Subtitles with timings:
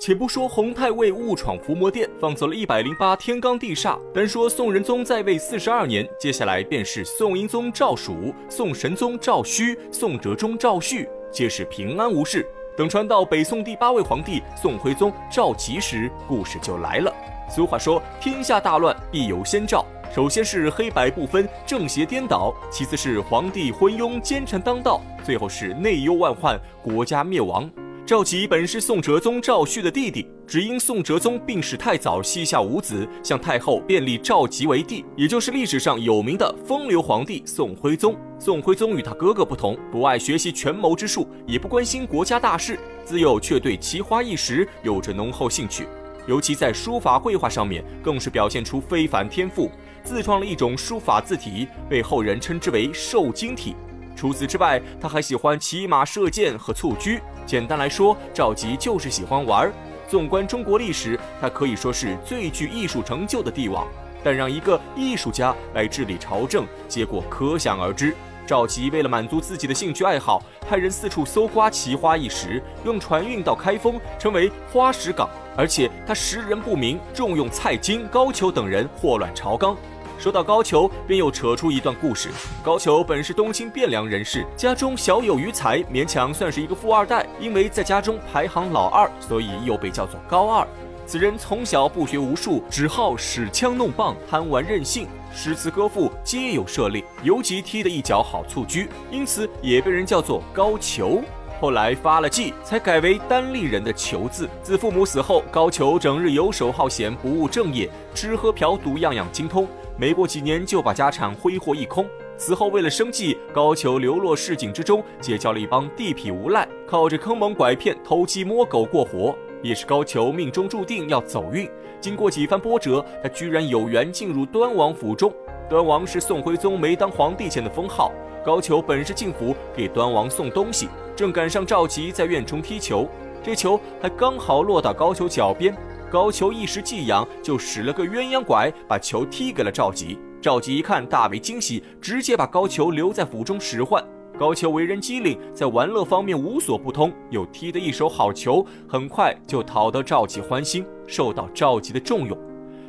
[0.00, 12.48] 且不说洪太尉误闯伏魔殿，放走了一百零八天罡地煞，单说宋仁宗在位四十二年，接下来便是宋英宗赵曙、宋神宗赵顼、宋哲宗赵煦，皆是平安无事。
[12.78, 17.14] 等传到北宋第八位皇帝宋徽宗赵佶时，故事就来了。
[17.54, 19.84] 俗话说，天下大乱必有先兆。
[20.14, 27.70] 首先是黑白不分、正邪颠倒；其次是皇帝昏庸、奸臣当道；最后是内忧外患、国家灭亡。
[28.10, 38.16] 赵佶本是宋哲宗赵煦的弟弟，只因宋哲宗病逝太早，膝下无子，向太后便立赵佶为帝，也就是历史上有名的风流皇帝宋徽宗。
[38.36, 45.86] 宋徽宗与他哥哥不同，不爱学习权谋之术，也不关心国家大事，自幼却对奇花异石有着浓厚兴趣，
[46.26, 49.70] 尤其在书法绘画上面，更是表现出非凡天赋。
[50.02, 53.76] 自创了一种书法字体，被后人称之为瘦金体。
[54.16, 57.22] 除此之外，他还喜欢骑马射箭和蹴鞠。
[57.50, 59.68] 简单来说，赵佶就是喜欢玩。
[60.06, 63.88] 纵观中国历史，他可以说是最具艺术成就的帝王。
[64.22, 68.14] 但让一个艺术家来治理朝政，结果可想而知。
[68.46, 75.28] 赵佶为了满足自己的兴趣爱好，派人四处搜刮奇花异石，用船运到开封，成为花石港。
[75.56, 79.76] 而且他识人不明，重用蔡京、高俅等人，祸乱朝纲。
[80.20, 82.28] 说到高俅，便又扯出一段故事。
[82.62, 87.26] 高俅本是东京汴梁人士，家中小有余财，勉强算是一个富二代。
[87.40, 90.68] 因为在家中排行老二，所以又被叫做高二。
[91.06, 101.22] 此人从小不学无术，只好使枪弄棒，贪玩任性，诗词歌赋皆有涉猎，尤其踢得一脚好蹴鞠，因此也被人叫做高俅。
[101.62, 104.48] 后来发了迹，才改为单立人的俅字。
[104.62, 109.66] 自父母死后，高俅整日游手好闲，不务正业，吃喝嫖赌样样精通。
[110.00, 112.06] 没过几年，就把家产挥霍一空。
[112.38, 119.36] 此后，为了生计，高俅流落市井之中，结交了一帮地痞无赖，靠着坑蒙拐骗、偷鸡摸狗过活。
[119.62, 121.68] 也是高俅命中注定要走运。
[122.00, 125.30] 经过几番波折，他居然有缘进入端王府中。
[125.68, 128.10] 端王是宋徽宗没当皇帝前的封号。
[128.42, 133.06] 高俅本是进府给端王送东西，正赶上赵佶在院中踢球，
[133.42, 135.76] 这球还刚好落到高俅脚边。
[136.10, 140.18] 高俅一时技痒，就使了个鸳鸯拐，把球踢给了赵佶。
[140.42, 144.04] 赵佶一看，大为惊喜，直接把高俅留在府中使唤。
[144.36, 152.36] 高俅为人机灵，在玩乐方面无所不通，又踢得一手好球，很快就讨得赵佶欢心，受到赵佶的重用。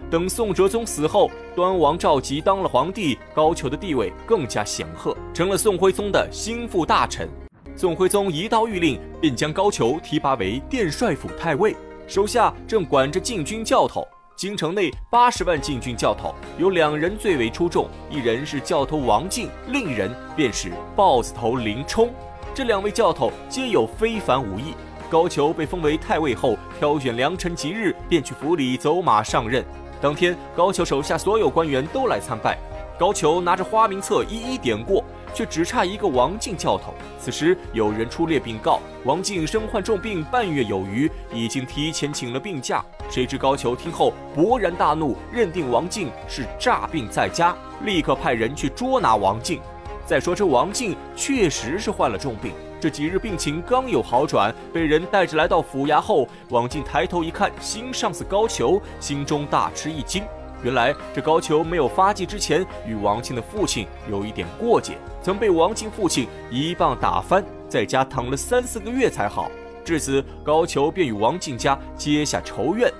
[0.09, 7.29] 等宋哲宗死后，端王赵佶当了皇帝，高俅的地位更加显赫，成了宋徽宗的心腹大臣。
[7.75, 11.75] 宋徽宗一道谕令，便将高俅提拔为殿帅府太尉。
[12.11, 14.05] 手下正管着禁军教头，
[14.35, 22.09] 京城内八十万禁军教头有两人最为出众，一人是教头王进，另一人便是豹子头林冲。
[22.53, 24.73] 这两位教头皆有非凡武艺。
[25.09, 29.63] 高俅被封为太尉后，挑选良辰吉日，便去府里走马上任。
[30.01, 32.57] 当天，高俅手下所有官员都来参拜，
[33.01, 35.03] 高俅拿着花名册一一点过。
[35.33, 36.93] 却只差一个王进教头。
[37.17, 42.83] 此时有人出列禀告，王进身患重病，半月有余，已经提前请了病假。
[43.09, 49.61] 谁知高俅听后勃然大怒，认定王进是诈病在家，立刻派人去捉拿王进。
[50.05, 52.51] 再说这王进确实是患了重病，
[52.81, 60.21] 这几日病情刚有好转，被人带着来到府衙后，王进抬头一看，新上司高俅，心中大吃一惊。
[60.63, 69.49] 原来这高俅没有发迹之前，与王进的父亲有一点过节，曾被王进父亲一棒打翻，在家躺了三四个月才好。
[69.83, 72.91] 至此，高俅便与王进家结下仇怨。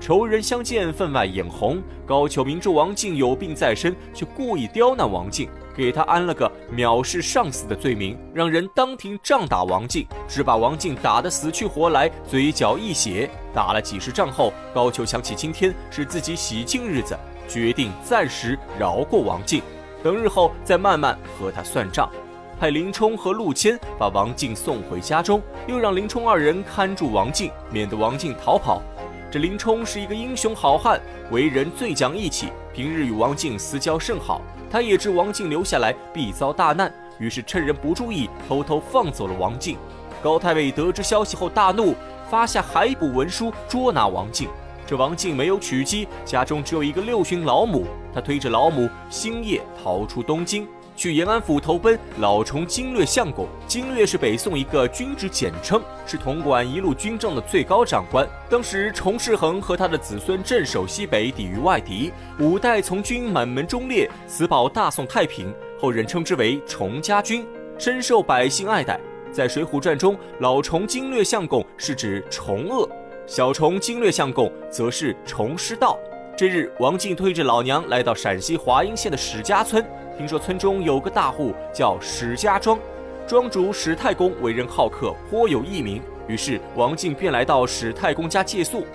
[0.00, 1.80] 仇人相见，分外眼红。
[2.04, 5.48] 高俅明知王进有病在身，却故意刁难王进。
[5.76, 13.28] 给他安了个藐视上司的罪名，让人当庭杖打王进，只把王进打得死去活来，嘴角溢血。
[13.52, 17.18] 打了几十仗后，高俅想起今天是自己喜庆日子，
[17.48, 19.62] 决定暂时饶过王进，
[20.02, 22.08] 等日后再慢慢和他算账。
[22.58, 28.80] 派林冲和陆谦把王进送回家中，又让林冲二人看住王进，免得王进逃跑。
[29.30, 31.00] 这林冲是一个英雄好汉，
[31.32, 34.40] 为人最讲义气，平日与王进私交甚好。
[34.74, 39.78] 他也知王静留下来必遭大难，于是趁人不注意，偷偷放走了王静。
[40.20, 41.94] 高太尉得知消息后大怒，
[42.28, 44.48] 发下海捕文书捉拿王静。
[44.84, 50.66] 这王静没有娶妻，家中只有一个六旬老母，他推着老母星夜逃出东京。
[50.96, 58.28] 去延安府投奔老崇经略相公，经略是北宋一个军职简称，是统管一路军政的最高长官。
[58.48, 65.52] 当时崇世恒和他的子孙镇守西北，抵御外敌，五代从军，满门忠烈，死保大宋太平。
[65.80, 67.46] 后人称之为崇家军，
[67.78, 68.98] 深受百姓爱戴。
[69.32, 72.88] 在《水浒传》中，老崇经略相公是指崇鄂。
[73.26, 75.98] 小崇经略相公则是崇师道。
[76.36, 79.84] 这日，王进推着老娘来到陕西华阴县的史家村，
[80.16, 82.78] 听说村中有个大户叫史家庄，
[83.26, 86.00] 庄主史太公为人好客，颇有艺名。
[86.28, 88.86] 于是王进便来到史太公家借宿。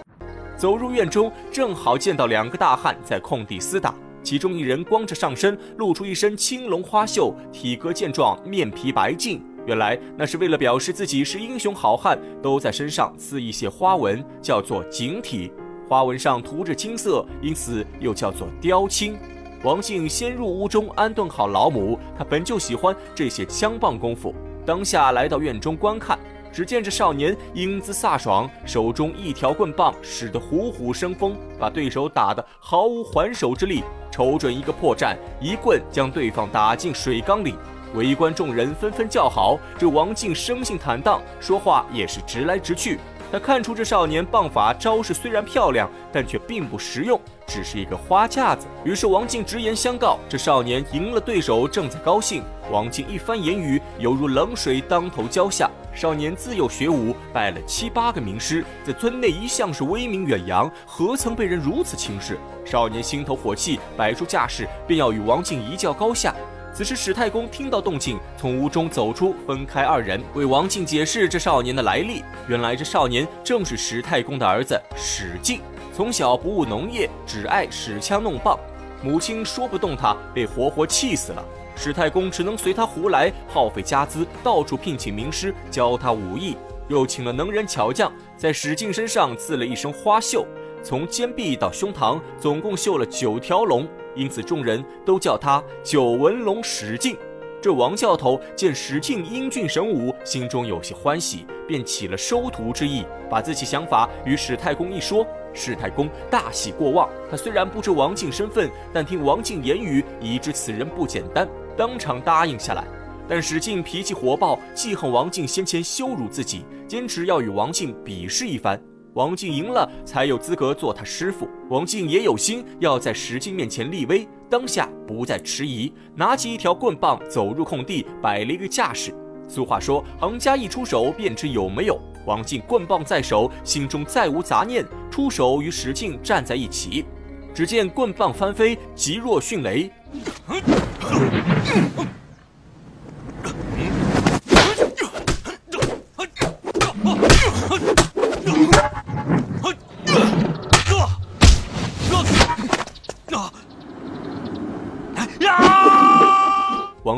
[0.55, 3.93] 走入院中，正好见到两个大汉在空地厮打，
[4.23, 9.41] 其中一人光着上身，露出一身青龙花袖，体格健壮，面皮白净。
[9.65, 15.51] 原来那是为了表示自己是英雄好汉，都在身上刺一些花纹，叫做锦体。
[15.87, 19.17] 花纹上涂着金色，因此又叫做雕青。
[19.61, 24.33] 王静先入屋中安顿好老母，他本就喜欢这些枪棒功夫，
[24.65, 26.17] 当下来到院中观看。
[26.51, 33.83] 只见这少年英姿飒爽，手中一条棍棒使得虎虎生风，把对手打得毫无还手之力。
[34.09, 37.53] 瞅准一个破绽，一棍将对方打进水缸里。
[37.95, 39.59] 围观众人纷纷叫好。
[39.77, 42.97] 这王静生性坦荡，说话也是直来直去。
[43.31, 48.65] 他看出这少年棒法招式虽然漂亮，但却并不实用，只是一个花架子。
[48.83, 52.43] 于是王静直言相告：这少年赢了对手，正在高兴。
[52.71, 55.69] 王静一番言语，犹如冷水当头浇下。
[55.93, 62.37] 少年自幼学武，拜了七八个名师，在村内一向是威名远扬，何曾被人如此轻视？
[62.65, 66.33] 少年心头火气，摆出架势，便要与王静一较高下。
[66.79, 72.23] 此时，史太公听到动静，从屋中走出，分开二人为王静解释这少年的来历。
[72.47, 75.59] 原来，这少年正是史太公的儿子史进，
[75.93, 78.57] 从小不务农业，只爱使枪弄棒。
[79.03, 81.43] 母亲说不动他，被活活气死了。
[81.75, 86.55] 史太公只能随他胡来，耗费家资，到处聘请名师教他武艺，
[86.87, 90.45] 又请了能人巧匠，在史进身上刺了一身花绣，
[90.81, 93.85] 从肩臂到胸膛，总共绣了九条龙。
[94.15, 97.15] 因此，众人都叫他九纹龙史进。
[97.61, 105.25] 这王教头见史进英俊神武，心中有些欢喜，便起了收徒之意，把自己想法与史太公一说。
[105.53, 107.09] 史太公大喜过望。
[107.29, 112.85] 他虽然不知王进身份，但听王进言语，已知此人不简单，当场答应下来。
[113.27, 118.81] 但史进脾气火爆，记恨王进先前羞辱自己，坚持要与王进比试一番。
[119.13, 121.47] 王静赢了，才有资格做他师傅。
[121.69, 129.13] 王静也有心要在石进面前立威，当下不再迟疑，拿起一条棍棒，走入空地，摆了一个架势。
[129.47, 131.99] 俗话说，行家一出手，便知有没有。
[132.25, 137.03] 王静棍棒在手，心中再无杂念，出手与石进站在一起。
[137.51, 139.91] 只见棍棒翻飞，急若迅雷。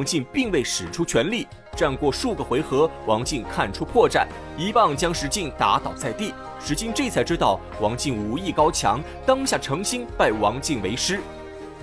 [0.01, 4.25] 王进并未使出全力，战过数个回合，王进看出破绽，
[4.57, 6.33] 一棒将石进打倒在地。
[6.59, 11.19] 石进这才知道王进武艺高强，当下诚心拜王进为师。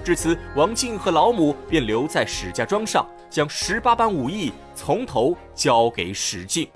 [0.03, 6.69] 至此，王进和老母便留在史家庄上，将十八般武艺从头教给史进。